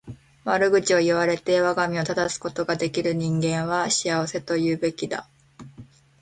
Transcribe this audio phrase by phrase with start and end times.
[0.45, 5.29] 悪口を言われて我が身を正すことの出来る人間は幸せと言うべきだ。